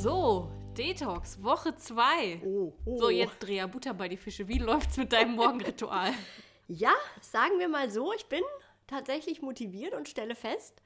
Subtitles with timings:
[0.00, 2.42] So, Detox, Woche 2.
[2.44, 2.98] Oh, oh.
[2.98, 4.46] So, jetzt Dreher Butter bei die Fische.
[4.46, 6.12] Wie läuft's mit deinem Morgenritual?
[6.68, 8.42] Ja, sagen wir mal so, ich bin
[8.86, 10.82] tatsächlich motiviert und stelle fest,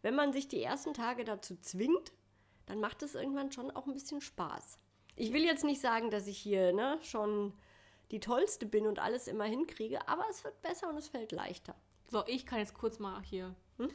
[0.00, 2.10] wenn man sich die ersten Tage dazu zwingt,
[2.64, 4.78] dann macht es irgendwann schon auch ein bisschen Spaß.
[5.14, 7.52] Ich will jetzt nicht sagen, dass ich hier ne, schon
[8.10, 11.76] die Tollste bin und alles immer hinkriege, aber es wird besser und es fällt leichter.
[12.10, 13.54] So, ich kann jetzt kurz mal hier.
[13.76, 13.90] Hm?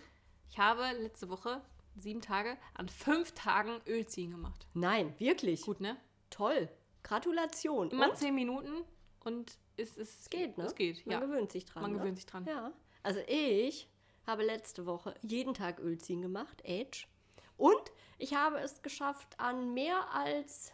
[0.51, 1.61] Ich habe letzte Woche
[1.95, 4.67] sieben Tage an fünf Tagen Öl ziehen gemacht.
[4.73, 5.61] Nein, wirklich.
[5.61, 5.97] Gut, ne?
[6.29, 6.69] Toll.
[7.03, 7.89] Gratulation.
[7.89, 8.17] Immer Und?
[8.17, 8.83] zehn Minuten
[9.21, 10.65] und es, es, Es geht, ne?
[10.65, 11.19] Es geht, Man ja.
[11.25, 11.81] gewöhnt sich dran.
[11.81, 11.99] Man ne?
[11.99, 12.45] gewöhnt sich dran.
[12.45, 12.71] Ja.
[13.03, 13.87] Also ich
[14.27, 17.07] habe letzte Woche jeden Tag Ölziehen gemacht, Age.
[17.57, 20.71] Und ich habe es geschafft, an mehr als,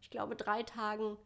[0.00, 1.16] ich glaube, drei Tagen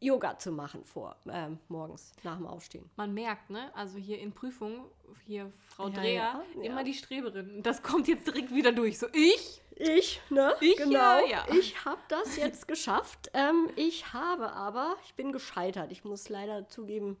[0.00, 2.88] Yoga zu machen vor ähm, morgens nach dem Aufstehen.
[2.96, 3.74] Man merkt, ne?
[3.74, 4.84] Also hier in Prüfung,
[5.26, 6.62] hier Frau Ja, Dreher, ja, ja.
[6.62, 7.62] immer die Streberin.
[7.62, 8.98] Das kommt jetzt direkt wieder durch.
[8.98, 9.60] So, ich?
[9.74, 10.54] Ich, ne?
[10.60, 10.92] Ich, genau.
[10.92, 11.46] ja, ja.
[11.52, 13.30] Ich habe das jetzt geschafft.
[13.34, 15.90] Ähm, ich habe aber, ich bin gescheitert.
[15.90, 17.16] Ich muss leider zugeben,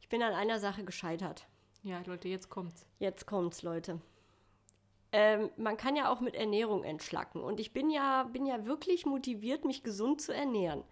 [0.00, 1.46] ich bin an einer Sache gescheitert.
[1.82, 2.86] Ja, Leute, jetzt kommt's.
[2.98, 4.00] Jetzt kommt's, Leute.
[5.12, 7.40] Ähm, man kann ja auch mit Ernährung entschlacken.
[7.40, 10.82] Und ich bin ja, bin ja wirklich motiviert, mich gesund zu ernähren.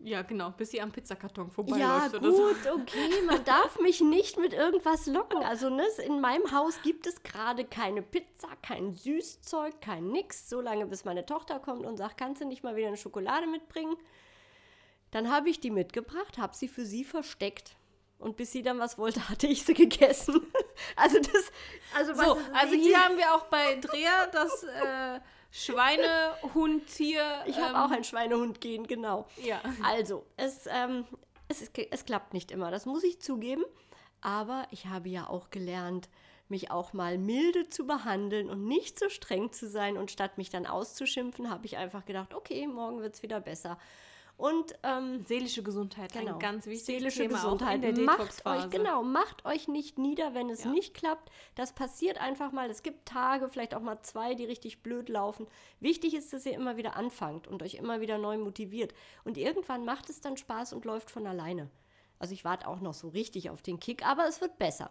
[0.00, 2.72] Ja, genau, bis sie am Pizzakarton Ja, vorbeiläuft gut, oder so.
[2.74, 3.22] okay.
[3.26, 5.42] Man darf mich nicht mit irgendwas locken.
[5.42, 10.48] Also, ne, in meinem Haus gibt es gerade keine Pizza, kein Süßzeug, kein nix.
[10.50, 13.46] So lange, bis meine Tochter kommt und sagt, kannst du nicht mal wieder eine Schokolade
[13.46, 13.96] mitbringen?
[15.10, 17.76] Dann habe ich die mitgebracht, habe sie für sie versteckt.
[18.18, 20.40] Und bis sie dann was wollte, hatte ich sie gegessen.
[20.96, 21.52] Also das,
[21.96, 25.20] also So, was ist also hier haben wir auch bei Dreher das äh,
[25.56, 27.44] Schweinehundtier.
[27.46, 29.28] Ich habe ähm, auch ein Schweinehund gehen, genau.
[29.42, 29.62] Ja.
[29.84, 31.04] Also, es, ähm,
[31.46, 33.64] es, ist, es klappt nicht immer, das muss ich zugeben.
[34.20, 36.08] Aber ich habe ja auch gelernt,
[36.48, 39.96] mich auch mal milde zu behandeln und nicht so streng zu sein.
[39.96, 43.78] Und statt mich dann auszuschimpfen, habe ich einfach gedacht, okay, morgen wird es wieder besser.
[44.36, 47.68] Und ähm, Seelische Gesundheit, genau, ein ganz wichtiges seelische Thema Gesundheit.
[47.84, 50.70] auch in der macht euch, genau, macht euch nicht nieder, wenn es Ja.
[50.70, 51.30] nicht klappt.
[51.54, 52.68] Das passiert einfach mal.
[52.68, 55.46] Es gibt Tage, vielleicht auch mal zwei, die richtig blöd laufen.
[55.78, 58.92] Wichtig ist, dass ihr immer wieder anfangt und euch immer wieder neu motiviert.
[59.22, 61.70] Und irgendwann macht es dann Spaß und läuft von alleine.
[62.18, 64.90] Also ich warte auch noch so richtig auf den Kick, aber es wird besser.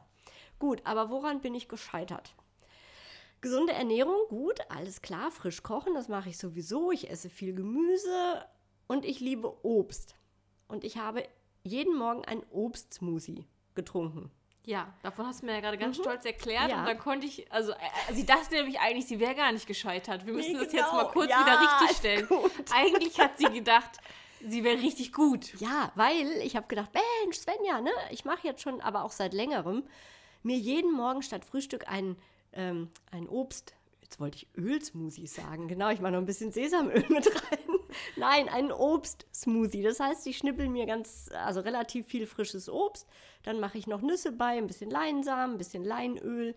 [0.58, 2.34] Gut, aber woran bin ich gescheitert?
[3.42, 6.92] Gesunde Ernährung, gut, alles klar, frisch kochen, das mache ich sowieso.
[6.94, 8.46] Ich esse viel Gemüse
[8.88, 10.16] und ich liebe Obst.
[10.68, 11.24] Und ich habe
[11.64, 13.46] jeden Morgen ein Obstsmoothie
[13.76, 14.32] getrunken.
[14.66, 16.70] Ja, davon hast du mir ja gerade ganz stolz erklärt Mhm.
[16.70, 16.80] Ja.
[16.80, 20.26] und dann konnte ich, also äh, sie dachte nämlich eigentlich, sie wäre gar nicht gescheitert.
[20.26, 20.94] Wir müssen Nee, das jetzt genau.
[21.04, 22.28] mal kurz Ja, wieder richtig stellen.
[22.74, 23.92] Eigentlich hat sie gedacht,
[24.42, 25.54] sie wäre richtig gut.
[25.60, 26.92] Ja, weil ich habe gedacht,
[27.24, 29.84] Mensch, Svenja, ne, ich mache jetzt schon, aber auch seit längerem,
[30.44, 32.16] mir jeden Morgen statt Frühstück ein,
[32.54, 37.04] ähm, ein Obst, jetzt wollte ich Ölsmoothie sagen, genau, ich mache noch ein bisschen Sesamöl
[37.10, 37.60] mit rein.
[38.16, 39.84] Nein, einen Obstsmoothie.
[39.84, 43.08] Das heißt, ich schnippel mir ganz, also relativ viel frisches Obst,
[43.44, 46.56] dann mache ich noch Nüsse bei, ein bisschen Leinsamen, ein bisschen Leinöl.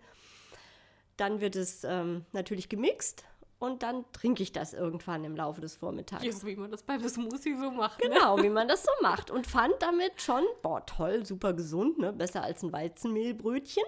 [1.17, 3.25] Dann wird es ähm, natürlich gemixt
[3.59, 6.23] und dann trinke ich das irgendwann im Laufe des Vormittags.
[6.23, 8.03] Ja, wie man das beim Smoothie so macht.
[8.03, 8.09] Ne?
[8.09, 9.31] Genau, wie man das so macht.
[9.31, 12.13] Und fand damit schon, boah, toll, super gesund, ne?
[12.13, 13.83] Besser als ein Weizenmehlbrötchen.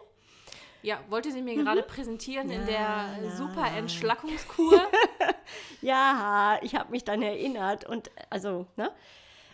[0.81, 3.35] Ja, wollte sie mir gerade präsentieren in der Ja, ja.
[3.35, 4.81] super Entschlackungskur.
[5.81, 7.85] Ja, ich habe mich dann erinnert.
[7.85, 8.91] Und also, ne?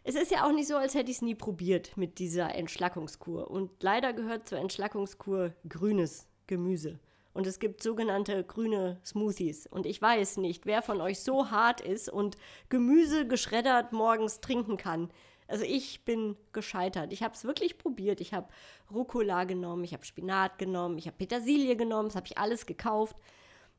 [0.07, 3.49] Es ist ja auch nicht so, als hätte ich es nie probiert mit dieser Entschlackungskur.
[3.49, 6.99] Und leider gehört zur Entschlackungskur grünes Gemüse.
[7.33, 9.65] Und es gibt sogenannte grüne Smoothies.
[9.65, 12.37] Und ich weiß nicht, wer von euch so hart ist und
[12.69, 15.09] Gemüse geschreddert morgens trinken kann.
[15.47, 17.11] Also ich bin gescheitert.
[17.11, 18.21] Ich habe es wirklich probiert.
[18.21, 18.47] Ich habe
[18.93, 23.17] Rucola genommen, ich habe Spinat genommen, ich habe Petersilie genommen, das habe ich alles gekauft.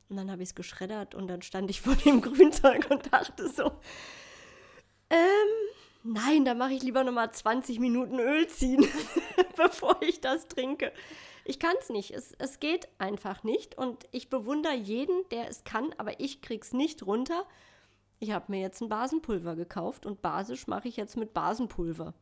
[0.08, 3.48] Und dann habe ich es geschreddert und dann stand ich vor dem Grünzeug und dachte
[3.48, 3.72] so,
[5.10, 5.48] ähm,
[6.02, 8.86] nein, da mache ich lieber nochmal 20 Minuten Öl ziehen,
[9.56, 10.92] bevor ich das trinke.
[11.44, 12.10] Ich kann es nicht.
[12.10, 13.78] Es, geht einfach nicht.
[13.78, 17.46] Und ich bewundere jeden, der es kann, aber ich krieg's nicht runter.
[18.18, 22.14] Ich habe mir jetzt ein Basenpulver gekauft und basisch mache ich jetzt mit Basenpulver.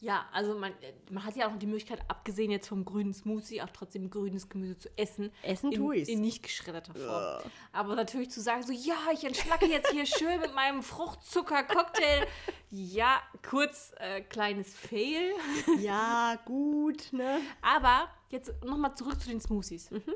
[0.00, 0.72] Ja, also man,
[1.10, 4.78] man hat ja auch die Möglichkeit, abgesehen jetzt vom grünen Smoothie, auch trotzdem grünes Gemüse
[4.78, 5.30] zu essen.
[5.42, 6.08] Essen tue ich's.
[6.08, 7.50] In nicht geschredderter Form.
[7.72, 12.26] Aber natürlich zu sagen, so, ja, ich entschlacke jetzt hier schön mit meinem Fruchtzucker-Cocktail.
[12.70, 15.32] Ja, kurz, äh, kleines Fail.
[15.80, 17.40] Ja, gut, ne?
[17.62, 19.90] Aber jetzt nochmal zurück zu den Smoothies.
[19.90, 20.14] Mhm.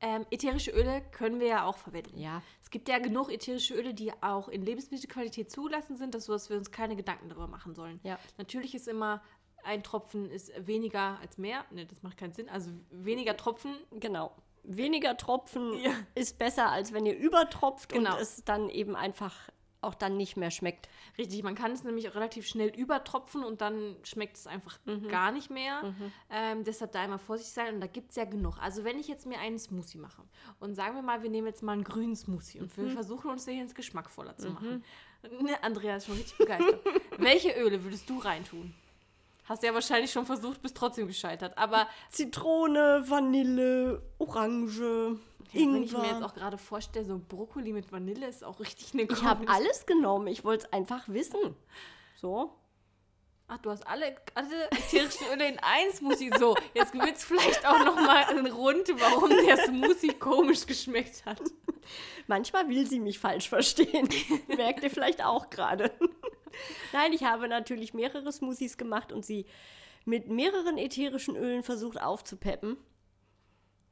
[0.00, 2.18] Ähm, ätherische Öle können wir ja auch verwenden.
[2.18, 2.42] Ja.
[2.72, 6.48] Es gibt ja genug ätherische Öle, die auch in Lebensmittelqualität zugelassen sind, dass, so, dass
[6.48, 8.00] wir uns keine Gedanken darüber machen sollen.
[8.02, 8.18] Ja.
[8.38, 9.22] Natürlich ist immer
[9.62, 11.66] ein Tropfen ist weniger als mehr.
[11.70, 12.48] Ne, das macht keinen Sinn.
[12.48, 13.76] Also weniger Tropfen.
[13.90, 14.34] Genau.
[14.62, 15.90] Weniger Tropfen Ja.
[16.14, 18.14] ist besser, als wenn ihr übertropft Genau.
[18.14, 19.50] und es dann eben einfach
[19.82, 20.88] auch dann nicht mehr schmeckt.
[21.18, 25.08] Richtig, man kann es nämlich relativ schnell übertropfen und dann schmeckt es einfach Mhm.
[25.08, 25.94] gar nicht mehr.
[26.30, 28.56] Ähm, deshalb da immer vorsichtig sein und da gibt es ja genug.
[28.60, 30.22] Also wenn ich jetzt mir einen Smoothie mache
[30.60, 32.82] und sagen wir mal, wir nehmen jetzt mal einen grünen Smoothie und Mhm.
[32.82, 34.84] wir versuchen uns den jetzt geschmackvoller zu machen.
[35.40, 36.80] Ne, Andrea ist schon richtig begeistert.
[37.18, 38.74] Welche Öle würdest du reintun?
[39.44, 41.58] Hast du ja wahrscheinlich schon versucht, bist trotzdem gescheitert.
[41.58, 45.16] Aber Zitrone, Vanille, Orange,
[45.52, 46.12] wenn ich mir Ingwer.
[46.12, 49.86] jetzt auch gerade vorstelle, so Brokkoli mit Vanille ist auch richtig eine ich habe alles
[49.86, 50.26] genommen.
[50.28, 51.56] Ich wollte es einfach wissen.
[52.16, 52.52] So.
[53.48, 56.30] Ach, du hast alle, alle ätherischen Öle in ein Smoothie.
[56.38, 61.26] So, jetzt wird es vielleicht auch noch mal einen Grund, warum der Smoothie komisch geschmeckt
[61.26, 61.42] hat.
[62.26, 64.08] Manchmal will sie mich falsch verstehen.
[64.48, 65.90] Merkt ihr vielleicht auch gerade.
[66.92, 69.46] Nein, ich habe natürlich mehrere Smoothies gemacht und sie
[70.04, 72.76] mit mehreren ätherischen Ölen versucht aufzupeppen.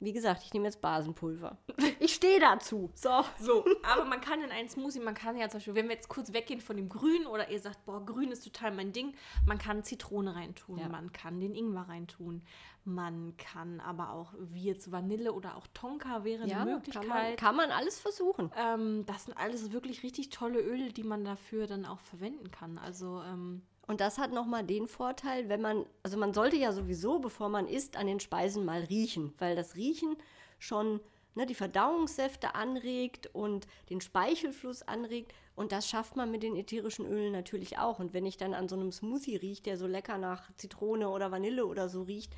[0.00, 1.58] Wie gesagt, ich nehme jetzt Basenpulver.
[2.02, 2.90] Ich stehe dazu.
[2.94, 3.10] So.
[3.38, 6.08] So, aber man kann in einen Smoothie, man kann ja zum Beispiel, wenn wir jetzt
[6.08, 9.14] kurz weggehen von dem Grün oder ihr sagt, boah, Grün ist total mein Ding,
[9.46, 10.88] man kann Zitrone reintun, Ja.
[10.88, 12.42] man kann den Ingwer reintun,
[12.84, 17.06] man kann aber auch, wie jetzt Vanille oder auch Tonka wäre Ja, eine kann Möglichkeit.
[17.08, 18.50] man, kann man alles versuchen.
[18.56, 22.78] Ähm, das sind alles wirklich richtig tolle Öle, die man dafür dann auch verwenden kann.
[22.78, 23.60] Also, ähm,
[23.90, 27.66] Und das hat nochmal den Vorteil, wenn man, also man sollte ja sowieso, bevor man
[27.66, 30.16] isst, an den Speisen mal riechen, weil das Riechen
[30.60, 31.00] schon
[31.34, 35.34] ne, die Verdauungssäfte anregt und den Speichelfluss anregt.
[35.56, 37.98] Und das schafft man mit den ätherischen Ölen natürlich auch.
[37.98, 41.32] Und wenn ich dann an so einem Smoothie rieche, der so lecker nach Zitrone oder
[41.32, 42.32] Vanille oder so riecht,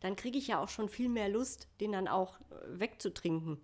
[0.00, 3.56] dann kriege ich ja auch schon viel mehr Lust, den dann auch äh, wegzutrinken.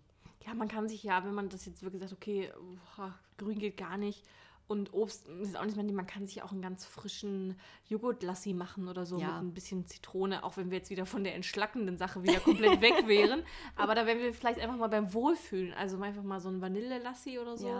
[0.47, 2.51] Ja, man kann sich ja, wenn man das jetzt wirklich sagt, okay,
[2.97, 4.25] boah, grün geht gar nicht
[4.67, 7.59] und Obst ist auch nicht mehr, man kann sich auch einen ganz frischen
[7.89, 9.27] Joghurt-Lassi machen oder so Ja.
[9.41, 12.81] mit ein bisschen Zitrone, auch wenn wir jetzt wieder von der entschlackenden Sache wieder komplett
[12.81, 13.43] weg wären.
[13.77, 17.39] Aber da wären wir vielleicht einfach mal beim Wohlfühlen, also einfach mal so ein Vanille-Lassi
[17.39, 17.71] oder so.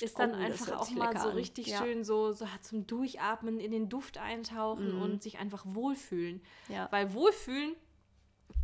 [0.00, 1.78] Ist dann Oh, einfach auch mal so richtig Ja.
[1.78, 6.40] schön so, so zum Durchatmen in den Duft eintauchen und sich einfach wohlfühlen.
[6.68, 6.88] Ja.
[6.90, 7.74] Weil Wohlfühlen,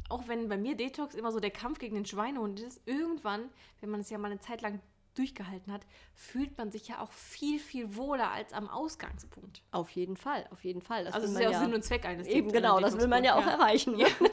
[0.08, 3.50] auch wenn bei mir Detox immer so der Kampf gegen den Schweinehund ist, irgendwann,
[3.80, 4.80] wenn man es ja mal eine Zeit lang
[5.18, 5.82] durchgehalten hat,
[6.14, 9.62] fühlt man sich ja auch viel, viel wohler als am Ausgangspunkt.
[9.72, 11.04] Auf jeden Fall, auf jeden Fall.
[11.04, 13.24] Das Also das ist ja auch Sinn und Zweck eines Eben genau, das will man
[13.24, 13.64] ja auch Detox-Kur.
[13.66, 13.96] erreichen.
[13.96, 14.06] Ne?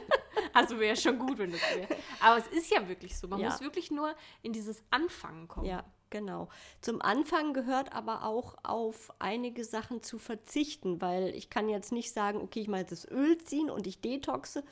[0.52, 1.88] Also wäre ja schon gut, wenn das wäre.
[2.20, 3.26] Aber es ist ja wirklich so.
[3.26, 3.48] Man Ja.
[3.50, 5.66] muss wirklich nur in dieses Anfangen kommen.
[5.66, 6.48] Ja, genau.
[6.80, 12.12] Zum Anfang gehört aber auch auf einige Sachen zu verzichten, weil ich kann jetzt nicht
[12.12, 14.62] sagen, okay, ich mache jetzt das Öl ziehen und ich detoxe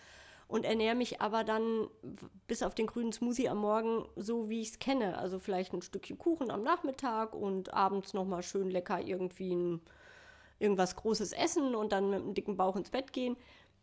[0.53, 1.89] und ernähre mich aber dann
[2.47, 5.17] bis auf den grünen Smoothie am Morgen so, wie ich es kenne.
[5.17, 9.81] Also vielleicht ein Stückchen Kuchen am Nachmittag und abends nochmal schön lecker irgendwie ein,
[10.59, 13.39] irgendwas Großes essen und dann mit einem dicken Bauch ins Bett gehen.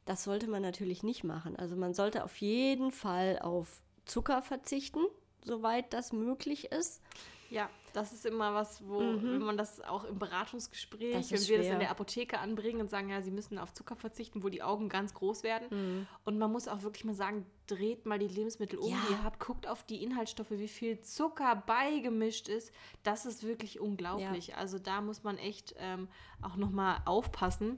[0.05, 1.55] Das sollte man natürlich nicht machen.
[1.55, 5.01] Also man sollte auf jeden Fall auf Zucker verzichten,
[5.43, 7.01] soweit das möglich ist.
[7.49, 11.15] Ja, das ist immer was, wo, wenn man das auch im Beratungsgespräch, Mhm.
[11.15, 11.79] Wenn wir das in schwer.
[11.79, 15.13] der Apotheke anbringen und sagen, ja, sie müssen auf Zucker verzichten, wo die Augen ganz
[15.13, 15.67] groß werden.
[15.69, 16.07] Mhm.
[16.25, 18.97] Und man muss auch wirklich mal sagen, dreht mal die Lebensmittel um, Ja.
[19.07, 22.71] die ihr habt, guckt auf die Inhaltsstoffe, wie viel Zucker beigemischt ist.
[23.03, 24.55] Das ist wirklich unglaublich.
[24.55, 26.07] Also da muss man echt ähm,
[26.41, 27.77] auch nochmal aufpassen,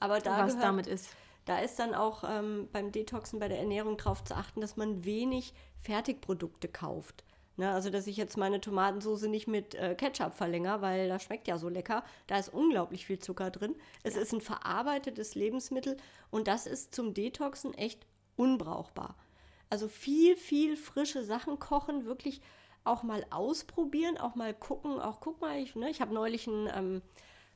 [0.00, 1.10] Aber da, was gehört, damit ist.
[1.44, 5.04] da ist dann auch ähm, beim Detoxen, bei der Ernährung darauf zu achten, dass man
[5.04, 7.24] wenig Fertigprodukte kauft.
[7.58, 11.48] Ne, also, dass ich jetzt meine Tomatensoße nicht mit äh, Ketchup verlängere, weil das schmeckt
[11.48, 12.04] ja so lecker.
[12.26, 13.74] Da ist unglaublich viel Zucker drin.
[14.02, 15.96] Es ist ein verarbeitetes Lebensmittel
[16.30, 19.16] und das ist zum Detoxen echt unbrauchbar.
[19.70, 22.42] Also viel, viel frische Sachen kochen, wirklich
[22.84, 25.00] auch mal ausprobieren, auch mal gucken.
[25.00, 27.02] Auch guck mal, ich, ne, ich habe neulich ein ähm,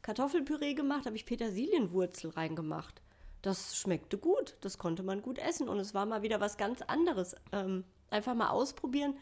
[0.01, 3.03] Kartoffelpüree gemacht, habe ich Petersilienwurzel reingemacht.
[3.43, 6.83] Das schmeckte gut, das konnte man gut essen und es war mal wieder was ganz
[6.83, 7.37] anderes.
[7.53, 9.17] Ähm, einfach mal ausprobieren,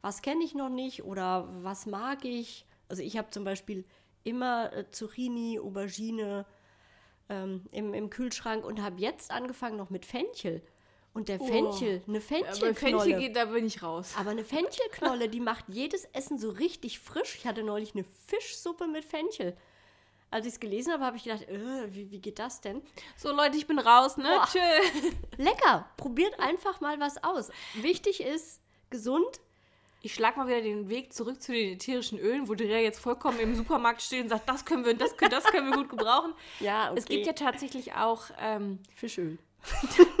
[0.00, 2.66] was kenne ich noch nicht oder was mag ich.
[2.88, 3.84] Also ich habe zum Beispiel
[4.24, 6.46] immer äh, Zucchini, Aubergine
[7.28, 10.62] ähm, im, im Kühlschrank und habe jetzt angefangen noch mit Fenchel.
[11.14, 11.46] Und der Oh.
[11.46, 12.74] Fenchel, eine Aber Fenchelknolle.
[12.74, 14.14] Fenchel geht, da bin ich raus.
[14.18, 17.34] Aber eine Fenchelknolle, die macht jedes Essen so richtig frisch.
[17.36, 19.56] Ich hatte neulich eine Fischsuppe mit Fenchel.
[20.30, 22.82] Als ich es gelesen habe, habe ich gedacht, äh, wie, wie geht das denn?
[23.16, 24.38] So, Leute, ich bin raus, ne?
[24.52, 24.58] Tschö.
[25.38, 25.88] Lecker!
[25.96, 27.50] Probiert einfach mal was aus.
[27.74, 29.40] Wichtig ist, gesund.
[30.00, 33.40] Ich schlag mal wieder den Weg zurück zu den ätherischen Ölen, wo der jetzt vollkommen
[33.40, 36.34] im Supermarkt steht und sagt, das können wir, das, können- das können wir gut gebrauchen.
[36.60, 39.38] Ja, Es gibt ja tatsächlich auch, ähm, Fischöl.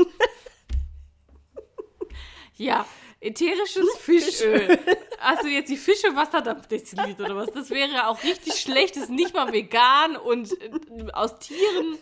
[2.56, 2.86] ja,
[3.20, 4.78] ätherisches Fischöl.
[5.18, 7.50] Hast du jetzt die Fische Wasserdampf destilliert oder was?
[7.52, 10.70] Das wäre auch richtig schlecht, ist nicht mal vegan und äh,
[11.12, 11.98] aus Tieren.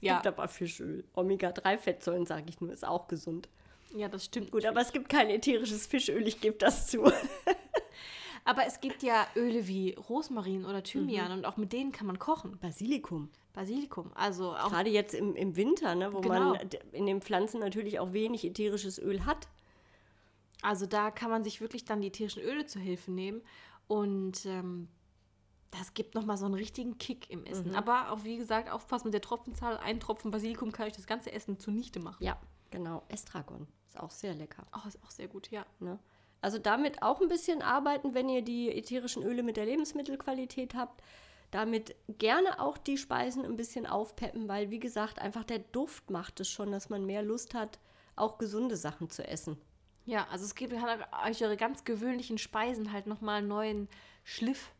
[0.00, 1.04] Ja, Gibt aber Fischöl.
[1.14, 3.48] Omega-3-Fettsäuren, sage ich nur, ist auch gesund.
[3.94, 4.50] Ja, das stimmt.
[4.50, 7.04] Gut, aber es gibt kein ätherisches Fischöl, ich gebe das zu.
[8.46, 12.18] Aber es gibt ja Öle wie Rosmarin oder Thymian und auch mit denen kann man
[12.18, 12.58] kochen.
[12.58, 13.30] Basilikum.
[13.54, 16.50] Basilikum, also auch Gerade jetzt im, im Winter, ne, wo Genau.
[16.50, 16.58] man
[16.92, 19.48] in den Pflanzen natürlich auch wenig ätherisches Öl hat.
[20.60, 23.40] Also da kann man sich wirklich dann die ätherischen Öle zu Hilfe nehmen
[23.86, 24.88] und ähm,
[25.70, 27.70] das gibt nochmal so einen richtigen Kick im Essen.
[27.70, 27.76] Mhm.
[27.76, 29.78] Aber auch wie gesagt, aufpassen mit der Tropfenzahl.
[29.78, 32.22] Ein Tropfen Basilikum kann euch das ganze Essen zunichte machen.
[32.22, 32.38] Ja,
[32.74, 33.02] genau.
[33.08, 34.66] Estragon ist auch sehr lecker.
[34.74, 35.64] Oh, ist auch sehr gut, ja.
[35.80, 35.98] Ne?
[36.40, 41.02] Also damit auch ein bisschen arbeiten, wenn ihr die ätherischen Öle mit der Lebensmittelqualität habt.
[41.50, 46.40] Damit gerne auch die Speisen ein bisschen aufpeppen, weil wie gesagt, einfach der Duft macht
[46.40, 47.78] es schon, dass man mehr Lust hat,
[48.16, 49.56] auch gesunde Sachen zu essen.
[50.04, 53.88] Ja, also es gibt kann euch eure ganz gewöhnlichen Speisen halt nochmal einen neuen
[54.24, 54.72] Schliff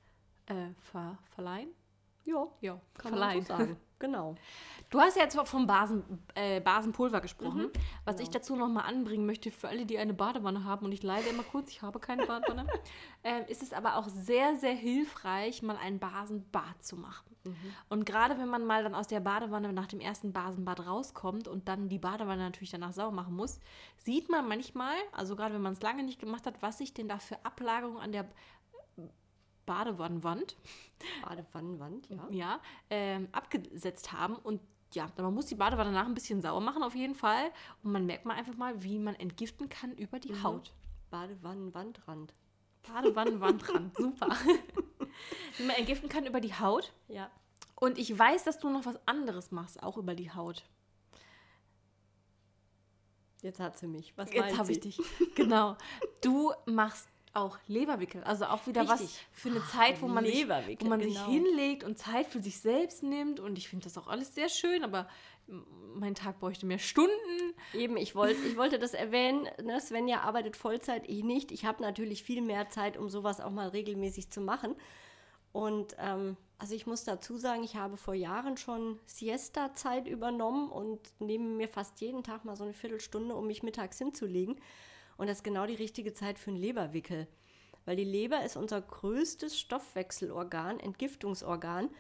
[0.47, 1.71] äh, ver verleihen.
[2.25, 3.77] Ja, Ja, kann man so sagen.
[4.05, 4.35] Genau.
[4.91, 7.63] Du hast ja jetzt vom Basen, äh, Basenpulver gesprochen.
[7.63, 7.73] Mhm.
[8.05, 11.31] Was ich dazu nochmal anbringen möchte, für alle, die eine Badewanne haben, und ich leide
[11.31, 12.67] immer kurz, ich habe keine Badewanne,
[13.25, 17.35] ähm, ist es aber auch sehr, sehr hilfreich, mal ein Basenbad zu machen.
[17.45, 17.57] Mhm.
[17.89, 21.67] Und gerade wenn man mal dann aus der Badewanne nach dem ersten Basenbad rauskommt und
[21.67, 23.61] dann die Badewanne natürlich danach sauber machen muss,
[23.97, 27.09] sieht man manchmal, also gerade wenn man es lange nicht gemacht hat, was sich denn
[27.09, 28.29] da für Ablagerungen an der
[29.67, 30.57] Badewannenwand
[31.23, 32.29] Badewannenwand, ja.
[32.31, 34.37] ja, ähm, abgesetzt haben.
[34.37, 34.61] Und
[34.95, 37.51] ja, man muss die Badewanne danach ein bisschen sauer machen auf jeden Fall.
[37.83, 40.73] Und man merkt mal einfach mal, wie man entgiften kann über die Haut.
[41.11, 42.35] Badewannenwandrand.
[42.87, 44.29] Badewannenwandrand, super.
[45.57, 46.93] wie man entgiften kann über die Haut.
[47.09, 47.31] Ja.
[47.77, 50.65] Und ich weiß, dass du noch was anderes machst, auch über die Haut.
[53.43, 54.17] Jetzt hat sie mich.
[54.17, 54.99] Was Jetzt habe ich dich.
[55.35, 55.77] Genau.
[56.23, 58.23] Du machst auch Leberwickel.
[58.25, 59.27] Also auch wieder was Richtig.
[59.33, 61.13] für eine Zeit, wo man, sich, wo man genau.
[61.13, 63.41] sich hinlegt und Zeit für sich selbst nimmt.
[63.41, 65.09] Und ich finde das auch alles sehr schön, aber
[65.95, 67.13] mein Tag bräuchte mehr Stunden.
[67.75, 69.49] Eben, ich, wollt, ich wollte das erwähnen.
[69.63, 69.81] Ne?
[69.81, 71.53] Svenja arbeitet Vollzeit, ich nicht.
[71.53, 74.75] Ich habe natürlich viel mehr Zeit, um sowas auch mal regelmäßig zu machen.
[75.53, 81.01] Und ähm, also ich muss dazu sagen, ich habe vor Jahren schon Siesta-Zeit übernommen und
[81.21, 84.57] nehme mir fast jeden Tag mal so eine Viertelstunde, um mich mittags hinzulegen.
[85.17, 87.27] Und das ist genau die richtige Zeit für einen Leberwickel.
[87.85, 91.91] Weil die Leber ist unser größtes Stoffwechselorgan, Entgiftungsorgan.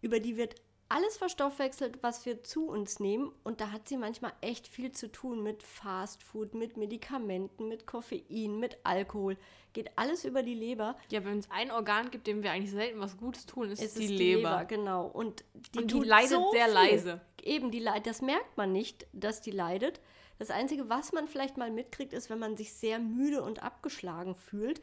[0.00, 0.54] Über die wird
[0.88, 3.32] alles verstoffwechselt, was wir zu uns nehmen.
[3.42, 8.58] Und da hat sie manchmal echt viel zu tun mit Fastfood, mit Medikamenten, mit Koffein,
[8.60, 9.36] mit Alkohol.
[9.72, 10.94] Geht alles über die Leber.
[11.10, 13.86] Ja, wenn es ein Organ gibt, dem wir eigentlich selten was Gutes tun, ist es
[13.86, 14.64] Es die, ist Leber.
[14.66, 15.06] genau.
[15.06, 15.44] Und
[15.74, 16.74] die, Und die leidet so sehr viel.
[16.74, 17.20] leise.
[17.42, 20.00] Eben, die das merkt man nicht, dass die leidet.
[20.38, 24.34] Das Einzige, was man vielleicht mal mitkriegt, ist, wenn man sich sehr müde und abgeschlagen
[24.34, 24.80] fühlt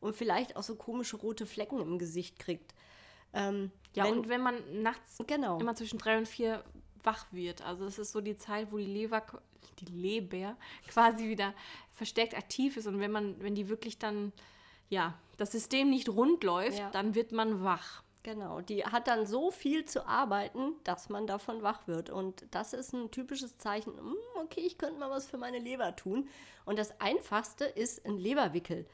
[0.00, 2.74] und vielleicht auch so komische rote Flecken im Gesicht kriegt.
[3.32, 5.58] Ähm, Ja, wenn, und wenn man nachts genau.
[5.60, 6.64] immer zwischen drei und vier
[7.02, 9.22] wach wird, also das ist so die Zeit, wo die Leber,
[9.80, 10.56] die Leber
[10.88, 11.52] quasi wieder
[11.92, 14.32] verstärkt aktiv ist und wenn man, wenn die wirklich dann,
[14.88, 16.90] ja, das System nicht rund läuft, Ja.
[16.90, 18.03] dann wird man wach.
[18.24, 22.08] Genau, die hat dann so viel zu arbeiten, dass man davon wach wird.
[22.08, 25.94] Und das ist ein typisches Zeichen, "Hm, okay, ich könnte mal was für meine Leber
[25.94, 26.26] tun.
[26.64, 28.86] Und das Einfachste ist ein Leberwickel.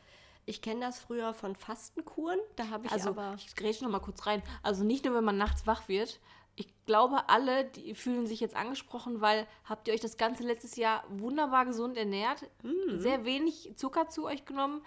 [0.46, 3.34] Ich kenne das früher von Fastenkuren, da habe ich Also, aber...
[3.36, 4.42] ich grätsche noch mal kurz rein.
[4.64, 6.18] Also nicht nur, wenn man nachts wach wird.
[6.56, 10.74] Ich glaube, alle, die fühlen sich jetzt angesprochen, weil habt ihr euch das ganze letztes
[10.74, 12.50] Jahr wunderbar gesund ernährt,
[12.96, 14.82] sehr wenig Zucker zu euch genommen,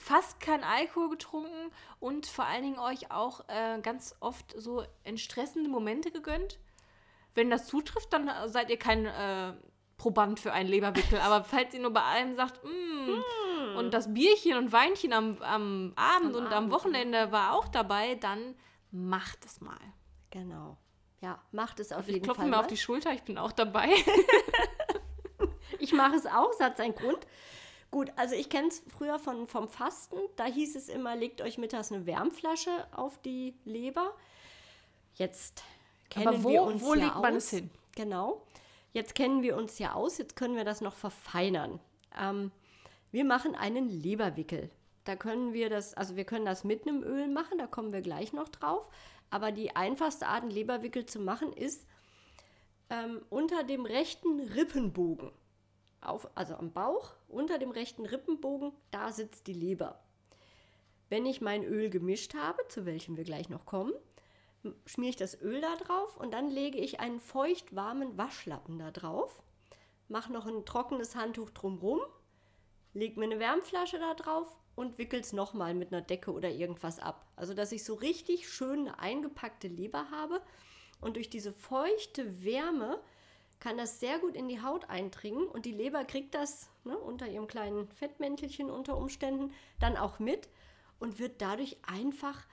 [0.00, 5.68] fast kein Alkohol getrunken und vor allen Dingen euch auch äh, ganz oft so entstressende
[5.68, 6.58] Momente gegönnt.
[7.34, 9.52] Wenn das zutrifft, dann äh, seid ihr kein äh,
[9.98, 11.20] Proband für einen Leberwickel.
[11.20, 15.92] Aber falls ihr nur bei allem sagt, "Mm, und das Bierchen und Weinchen am, am
[15.96, 18.54] Abend Am und am Abend, Wochenende war auch dabei, dann
[18.90, 19.78] macht es mal.
[20.30, 20.78] Genau.
[21.20, 22.50] Ja, macht es auf Ich jeden klopfe Fall.
[22.50, 23.90] mir auf die Schulter, ich bin auch dabei.
[25.78, 27.26] Ich mache es auch, es hat seinen Grund.
[27.90, 30.16] Gut, also ich kenne es früher von, vom Fasten.
[30.36, 34.14] Da hieß es immer, legt euch mittags eine Wärmflasche auf die Leber.
[35.14, 35.64] Jetzt
[36.08, 37.22] kennen Aber wo- wir uns wo ja legt aus.
[37.22, 37.70] man es hin?
[37.96, 38.42] Genau.
[38.92, 41.80] Jetzt kennen wir uns ja aus, jetzt können wir das noch verfeinern.
[42.18, 42.50] Ähm,
[43.12, 44.70] wir machen einen Leberwickel.
[45.04, 48.02] Da können wir das, also wir können das mit einem Öl machen, da kommen wir
[48.02, 48.88] gleich noch drauf.
[49.30, 51.86] Aber die einfachste Art, einen Leberwickel zu machen, ist
[52.90, 55.30] ähm, unter dem rechten Rippenbogen.
[56.00, 60.00] Auf, also am Bauch, unter dem rechten Rippenbogen, da sitzt die Leber.
[61.08, 63.92] Wenn ich mein Öl gemischt habe, zu welchem wir gleich noch kommen,
[64.86, 68.90] schmiere ich das Öl da drauf und dann lege ich einen feucht warmen Waschlappen da
[68.90, 69.42] drauf,
[70.08, 72.00] mache noch ein trockenes Handtuch drumrum,
[72.92, 76.98] lege mir eine Wärmflasche da drauf und wickel es nochmal mit einer Decke oder irgendwas
[76.98, 77.26] ab.
[77.36, 80.40] Also dass ich so richtig schön eine eingepackte Leber habe
[81.00, 83.00] und durch diese feuchte Wärme
[83.60, 87.28] kann das sehr gut in die Haut eindringen und die Leber kriegt das ne, unter
[87.28, 90.48] ihrem kleinen Fettmäntelchen unter Umständen dann auch mit
[90.98, 92.46] und wird dadurch einfach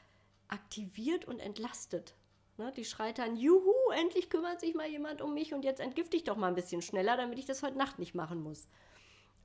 [0.49, 2.13] aktiviert und entlastet.
[2.57, 6.17] Ne, die schreit dann, juhu, endlich kümmert sich mal jemand um mich und jetzt entgifte
[6.17, 8.67] ich doch mal ein bisschen schneller, damit ich das heute Nacht nicht machen muss.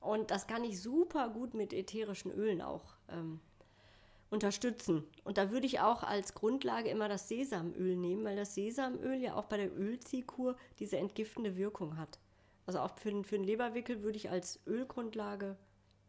[0.01, 3.41] Und das kann ich super gut mit ätherischen Ölen auch ähm,
[4.33, 5.05] unterstützen.
[5.25, 9.35] Und da würde ich auch als Grundlage immer das Sesamöl nehmen, weil das Sesamöl ja
[9.35, 12.19] auch bei der Ölziehkur diese entgiftende Wirkung hat.
[12.67, 15.57] Also auch für den, für den Leberwickel würde ich als Ölgrundlage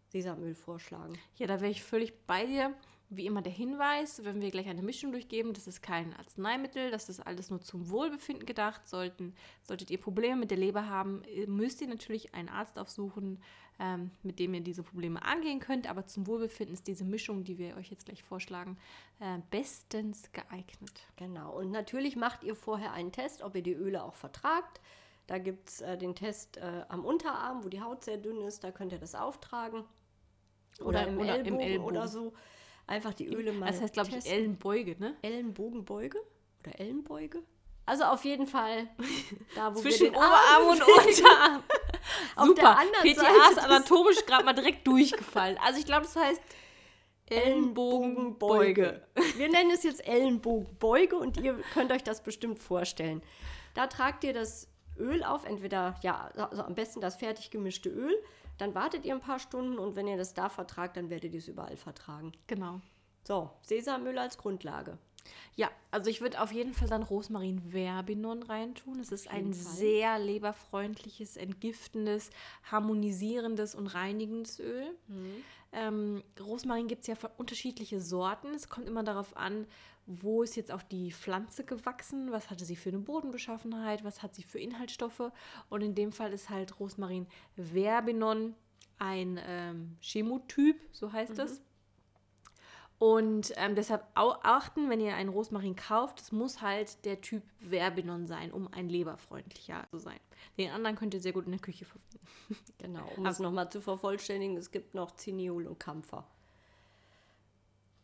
[0.08, 1.18] Sesamöl vorschlagen.
[1.38, 2.74] Ja, da wäre ich völlig bei dir.
[3.16, 7.10] Wie immer der Hinweis, wenn wir gleich eine Mischung durchgeben, das ist kein Arzneimittel, das
[7.10, 8.88] ist alles nur zum Wohlbefinden gedacht.
[8.88, 13.40] Sollten, solltet ihr Probleme mit der Leber haben, müsst ihr natürlich einen Arzt aufsuchen,
[13.80, 15.90] ähm, mit dem ihr diese Probleme angehen könnt.
[15.90, 18.78] Aber zum Wohlbefinden ist diese Mischung, die wir euch jetzt gleich vorschlagen,
[19.20, 21.08] äh, bestens geeignet.
[21.16, 21.58] Genau.
[21.58, 24.80] Und natürlich macht ihr vorher einen Test, ob ihr die Öle auch vertragt.
[25.28, 28.64] Da gibt es äh, den Test äh, am Unterarm, wo die Haut sehr dünn ist,
[28.64, 29.84] da könnt ihr das auftragen.
[30.80, 32.34] Oder, oder, im, oder Ellbogen im, Ellbogen oder so
[32.88, 33.68] einfach die Öle mal.
[33.68, 35.16] Das heißt, glaube ich, Ellenbeuge, ne?
[35.22, 36.20] Ellenbogenbeuge
[36.62, 37.44] oder Ellenbeuge?
[37.86, 38.88] Also auf jeden Fall
[39.56, 41.64] da, wo Zwischen wir den Oberarm und Unterarm.
[42.46, 42.78] Super.
[43.02, 45.58] PTA ist anatomisch gerade mal direkt durchgefallen.
[45.64, 46.42] Also ich glaube, das heißt
[47.28, 49.02] Ellenbogenbeuge.
[49.36, 53.22] Wir nennen es jetzt Ellenbogenbeuge und ihr könnt euch das bestimmt vorstellen.
[53.74, 58.14] Da tragt ihr das Öl auf, entweder, ja, also am besten das fertig gemischte Öl.
[58.64, 61.40] Dann wartet ihr ein paar Stunden und wenn ihr das da vertragt, dann werdet ihr
[61.40, 62.32] es überall vertragen.
[62.48, 62.80] Genau.
[63.26, 64.98] So, Sesamöl als Grundlage.
[65.58, 69.02] Ja, also ich würde auf jeden Fall dann Rosmarin Verbinon reintun.
[69.02, 69.54] Es ist ein Fall.
[69.54, 72.30] sehr leberfreundliches, entgiftendes,
[72.72, 74.96] harmonisierendes und reinigendes Öl.
[75.10, 75.44] Mhm.
[75.74, 78.54] Ähm, Rosmarin gibt es ja unterschiedliche Sorten.
[78.56, 79.68] Es kommt immer darauf an,
[80.06, 84.36] wo ist jetzt auch die Pflanze gewachsen, was hatte sie für eine Bodenbeschaffenheit, was hat
[84.36, 85.32] sie für Inhaltsstoffe.
[85.70, 88.56] Und in dem Fall ist halt Rosmarin Verbinon
[89.00, 91.40] ein ähm, Chemotyp, so heißt mhm.
[91.40, 91.62] es.
[93.00, 98.28] Und ähm, deshalb achten, wenn ihr einen Rosmarin kauft, es muss halt der Typ Verbinon
[98.28, 100.20] sein, um ein leberfreundlicher zu sein.
[100.58, 102.20] Den anderen könnt ihr sehr gut in der Küche verwenden.
[102.78, 106.26] Genau, um also, es nochmal zu vervollständigen, es gibt noch Zinniol und Kampfer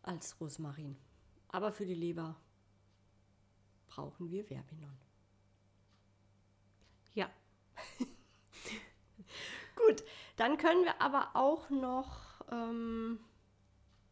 [0.04, 0.98] als Rosmarin.
[1.50, 2.36] Aber für die Leber
[3.88, 4.98] brauchen wir Verbinon.
[7.14, 7.30] Ja.
[9.76, 10.04] Gut,
[10.38, 13.20] dann können wir aber auch noch, ähm,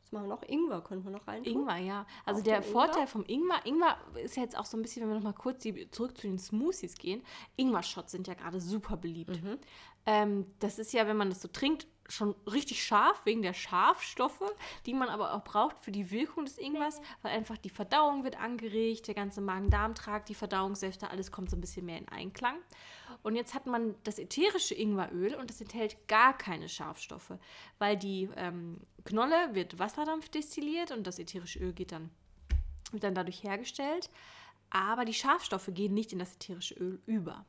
[0.02, 0.44] was machen wir noch?
[0.44, 1.44] Ingwer können wir noch rein.
[1.44, 2.08] Ingwer, ja.
[2.26, 3.08] Also auch der Vorteil Ingwer?
[3.08, 5.62] vom Ingwer, Ingwer ist ja jetzt auch so ein bisschen, wenn wir noch mal kurz
[5.62, 7.24] die, zurück zu den Smoothies gehen.
[7.56, 9.42] Ingwer-Shots sind ja gerade super beliebt.
[9.42, 9.60] Mhm.
[10.06, 14.54] Ähm, das ist ja, wenn man das so trinkt, schon richtig scharf wegen der Schafstoffe,
[14.86, 18.40] die man aber auch braucht für die Wirkung des Ingwers, weil einfach die Verdauung wird
[18.40, 22.56] angeregt, der ganze Magen-Darm-Trakt, die Verdauungssäfte, alles kommt so ein bisschen mehr in Einklang.
[23.24, 27.34] Und jetzt hat man das ätherische Ingweröl und das enthält gar keine Schafstoffe,
[27.80, 32.10] weil die ähm, Knolle wird Wasserdampf destilliert und das ätherische Öl geht dann,
[32.92, 34.10] wird dann dadurch hergestellt.
[34.70, 37.46] Aber die Schafstoffe gehen nicht in das ätherische Öl über.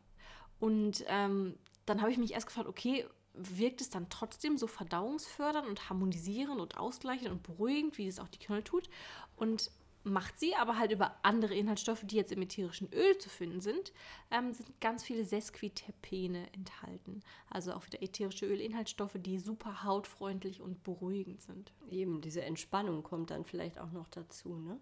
[0.60, 3.06] Und ähm, dann habe ich mich erst gefragt, okay,
[3.38, 8.28] wirkt es dann trotzdem so verdauungsfördernd und harmonisierend und ausgleichend und beruhigend, wie es auch
[8.28, 8.88] die Knolle tut.
[9.36, 9.70] Und
[10.04, 13.92] macht sie, aber halt über andere Inhaltsstoffe, die jetzt im ätherischen Öl zu finden sind,
[14.30, 17.22] ähm, sind ganz viele Sesquiterpene enthalten.
[17.50, 21.72] Also auch wieder ätherische Ölinhaltsstoffe, die super hautfreundlich und beruhigend sind.
[21.90, 24.80] Eben, diese Entspannung kommt dann vielleicht auch noch dazu, ne?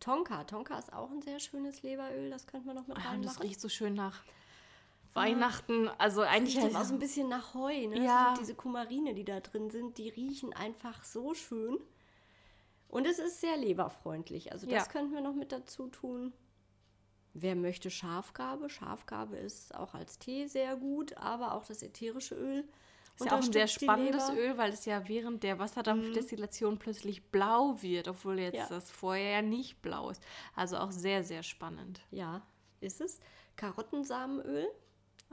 [0.00, 0.42] Tonka.
[0.44, 3.22] Tonka ist auch ein sehr schönes Leberöl, das könnte man noch mit reinmachen.
[3.22, 4.22] Ja, das riecht so schön nach
[5.14, 8.04] Weihnachten, also eigentlich riecht auch so ein bisschen nach Heu, ne?
[8.04, 8.34] Ja.
[8.34, 11.78] So diese Kumarine, die da drin sind, die riechen einfach so schön.
[12.88, 14.52] Und es ist sehr leberfreundlich.
[14.52, 14.92] Also das ja.
[14.92, 16.32] könnten wir noch mit dazu tun.
[17.34, 18.68] Wer möchte Schafgabe?
[18.68, 22.68] Schafgabe ist auch als Tee sehr gut, aber auch das ätherische Öl.
[23.18, 26.78] Ist ja auch ein sehr spannendes Öl, weil es ja während der Wasserdampfdestillation mhm.
[26.78, 28.68] plötzlich blau wird, obwohl jetzt ja.
[28.68, 30.22] das vorher ja nicht blau ist.
[30.54, 32.00] Also auch sehr, sehr spannend.
[32.10, 32.42] Ja,
[32.80, 33.20] ist es.
[33.56, 34.66] Karottensamenöl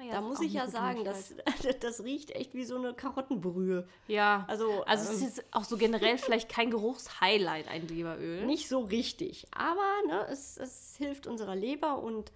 [0.01, 1.33] Ja, da ist muss auch ich ja sagen, das,
[1.81, 3.87] das riecht echt wie so eine Karottenbrühe.
[4.07, 8.45] Ja, Also, also es ähm, ist jetzt auch so generell vielleicht kein Geruchshighlight, ein Leberöl.
[8.45, 12.31] Nicht so richtig, aber ne, es, es hilft unserer Leber und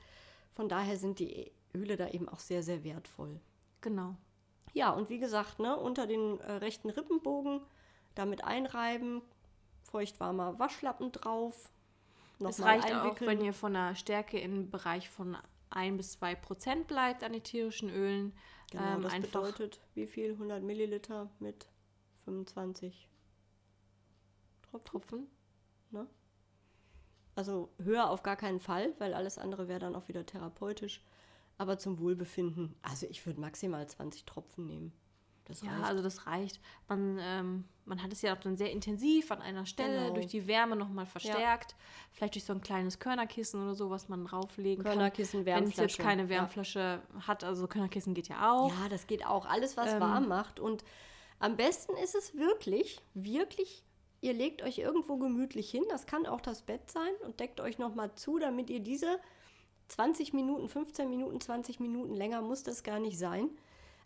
[0.54, 3.40] von daher sind die Öle da eben auch sehr, sehr wertvoll.
[3.82, 4.16] Genau.
[4.74, 7.62] Ja, und wie gesagt, ne, unter den äh, rechten Rippenbogen
[8.16, 9.22] damit einreiben,
[9.84, 11.70] feuchtwarmer Waschlappen drauf.
[12.40, 13.30] Es nochmal reicht auch, einwickeln.
[13.30, 15.38] wenn ihr von der Stärke im Bereich von
[15.74, 18.34] 1 bis 2 Prozent bleibt an ätherischen Ölen.
[18.72, 20.32] Genau, ähm, das einfach bedeutet, wie viel?
[20.34, 21.68] 100 Milliliter mit
[22.26, 23.10] 25
[24.64, 24.86] Tropfen.
[24.86, 25.28] Tropfen.
[25.92, 26.08] Ne?
[27.36, 31.04] Also höher auf gar keinen Fall, weil alles andere wäre dann auch wieder therapeutisch.
[31.58, 34.94] Aber zum Wohlbefinden, also ich würde maximal 20 Tropfen nehmen.
[35.46, 35.86] Das Ja, reicht.
[35.90, 36.60] also das reicht.
[36.88, 40.14] Man, ähm, man hat es ja auch dann sehr intensiv an einer Stelle Genau.
[40.14, 41.76] durch die Wärme nochmal verstärkt.
[42.12, 45.46] Vielleicht durch so ein kleines Körnerkissen oder so, was man drauflegen Körnerkissen, kann.
[45.46, 46.30] Wenn es jetzt Wärmflasche, keine ja.
[46.30, 48.70] Wärmflasche hat, also Körnerkissen geht ja auch.
[48.70, 49.46] Ja, das geht auch.
[49.46, 50.60] Alles, was Ähm, warm macht.
[50.62, 50.86] Und
[51.40, 53.84] am besten ist es wirklich, wirklich,
[54.22, 55.84] ihr legt euch irgendwo gemütlich hin.
[55.90, 59.20] Das kann auch das Bett sein und deckt euch nochmal zu, damit ihr diese
[59.90, 63.50] 20 Minuten, 15 Minuten, 20 Minuten länger muss das gar nicht sein.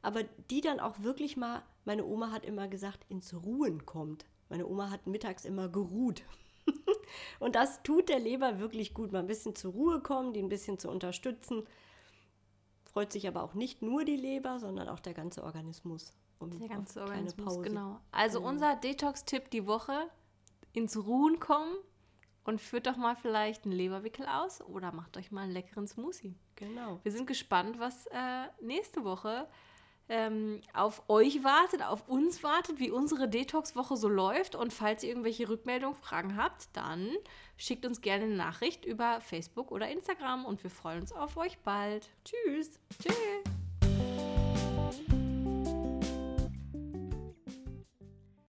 [0.02, 4.26] Aber die dann auch wirklich mal, meine Oma hat immer gesagt, ins Ruhen kommt.
[4.50, 6.24] Meine Oma hat mittags immer geruht.
[7.40, 10.50] und das tut der Leber wirklich gut, mal ein bisschen zur Ruhe kommen, die ein
[10.50, 11.64] bisschen zu unterstützen
[12.98, 16.16] freut sich aber auch nicht nur die Leber, sondern auch der ganze Organismus.
[16.40, 17.62] um Der ganze Organismus, Pause.
[17.62, 18.00] genau.
[18.12, 18.50] Also Genau.
[18.50, 20.10] unser Detox-Tipp die Woche,
[20.74, 21.76] ins Ruhen kommen
[22.44, 26.34] und führt doch mal vielleicht einen Leberwickel aus oder macht euch mal einen leckeren Smoothie.
[26.56, 27.00] Genau.
[27.04, 29.48] Wir sind gespannt, was äh, nächste Woche
[30.10, 34.56] ähm, auf euch wartet, auf uns wartet, wie unsere Detox-Woche so läuft.
[34.56, 37.10] Und falls ihr irgendwelche Rückmeldungen, Fragen habt, dann
[37.58, 41.58] schickt uns gerne eine Nachricht über Facebook oder Instagram und wir freuen uns auf euch
[41.60, 42.10] bald.
[42.24, 42.80] Tschüss.
[43.02, 43.57] Tschüss.